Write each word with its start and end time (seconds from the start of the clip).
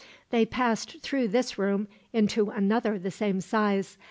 They 0.31 0.47
passed 0.47 0.99
through 1.03 1.27
this 1.27 1.59
room 1.59 1.87
into 2.11 2.49
another 2.49 2.97
the 2.97 3.11
same 3.11 3.39
size. 3.39 3.99